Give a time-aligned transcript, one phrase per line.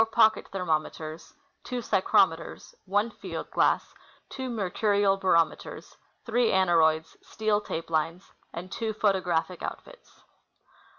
[0.01, 3.93] four ]_)Ocket thermometers, two psychrometers, one field glass,
[4.29, 10.23] two mercurial barometers, three aneroids, steel tape lines, and two photographic outfits.